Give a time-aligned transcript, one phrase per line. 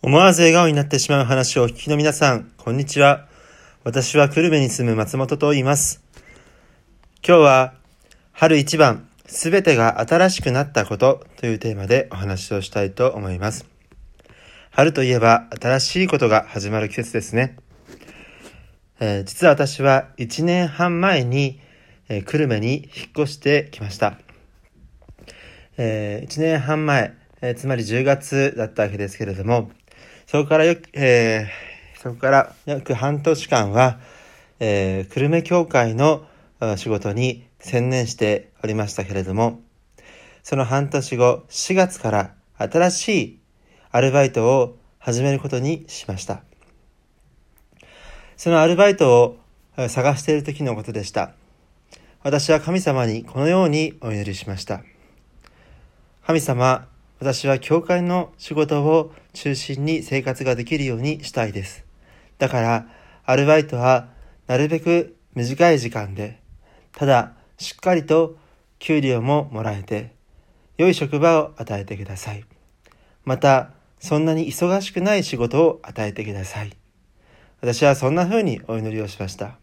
[0.00, 3.26] 思わず笑顔になってしまう話をお聞きの皆さん、こんにちは。
[3.82, 6.04] 私は久留米に住む松本と言います。
[7.26, 7.74] 今日は、
[8.30, 13.66] 春一番、すべてが新しくなったことというテーマでお話をしたいと思います。
[14.70, 17.56] 春といえば、新しいことが始まる季節ですね。
[19.00, 21.58] えー、実は私は1年半前に、
[22.08, 24.16] えー、久留米に引っ越してきました。
[25.76, 29.72] えー、1年半前、えー、つまり10月だったわけですけれども、
[30.26, 33.98] そこからよく、えー、そこから約半年間は、
[34.60, 36.26] えー、久留米教会の
[36.76, 39.60] 仕事に専念しておりましたけれども、
[40.42, 43.40] その半年後、4月から新しい
[43.90, 46.42] アルバイトを始めることにしました。
[48.36, 49.38] そのアルバイト
[49.76, 51.32] を探している時のことでした。
[52.22, 54.82] 私は神様にこのようにお祈りしました。
[56.26, 56.88] 神様、
[57.20, 61.84] 私は教会の仕事を中心に生活ができるようにしたいです。
[62.38, 62.86] だから、
[63.24, 64.08] アルバイトは
[64.46, 66.40] なるべく短い時間で、
[66.92, 68.36] ただしっかりと
[68.78, 70.14] 給料ももらえて、
[70.76, 72.44] 良い職場を与えてください。
[73.24, 76.72] また、そんなに忙しくない仕事を与えてください。
[77.60, 79.58] 私はそんな風にお祈りをしました。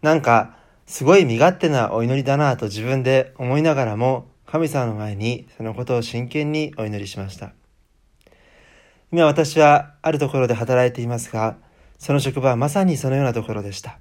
[0.00, 7.52] なんか、すごい身勝手なお祈りだなぁと自分で思いながらも、神様の前にそのことを真剣にお祈りしました。
[9.12, 11.56] 今私はあるところで働いていますが、
[11.98, 13.98] その職場はまさにそのようなところでした。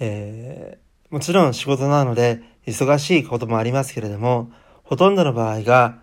[0.00, 4.50] えー、もちろん仕事なので忙しいこともありますけれども、
[4.84, 6.00] ほとんどの場合が、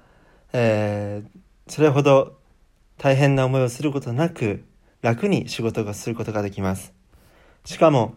[0.52, 2.38] えー、それほど
[2.98, 4.64] 大変な思いをすることなく、
[5.02, 6.94] 楽に仕事がすることができます。
[7.66, 8.16] しかも、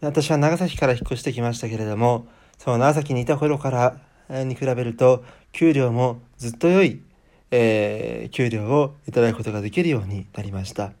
[0.00, 2.26] 私は長崎から引っ越してきましたけれども、
[2.62, 3.96] その長崎にいた頃か
[4.28, 7.02] らに比べると、給料もずっと良い、
[7.50, 10.92] えー、給料をいただくことができるようになりました。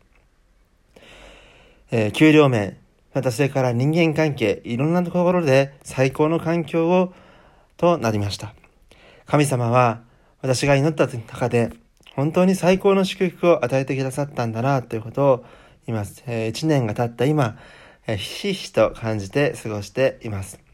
[1.92, 2.78] えー、給料面、
[3.14, 7.12] またそれから人間関係、いろんなところで最高の環境を、
[7.76, 8.54] となりました。
[9.26, 10.02] 神様は
[10.40, 11.70] 私が祈った中で
[12.16, 15.44] 本当に最高の祝福を与えてくださったんだなということを
[15.86, 17.56] 今、えー、1年が経った今、
[18.08, 20.71] えー、ひしひしと感じて過ごしています。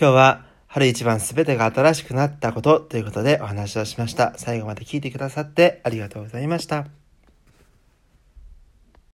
[0.00, 4.32] 今日は春一番すべてが新しくなったことということでお話をしました。
[4.38, 6.99] 最後まで聞いてくださってありがとうございました。